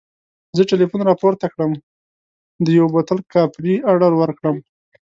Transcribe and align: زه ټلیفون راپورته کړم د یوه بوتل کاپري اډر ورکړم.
زه 0.55 0.61
ټلیفون 0.71 1.01
راپورته 1.09 1.45
کړم 1.53 1.71
د 2.65 2.67
یوه 2.77 2.89
بوتل 2.93 3.19
کاپري 3.33 3.75
اډر 3.91 4.11
ورکړم. 4.17 4.57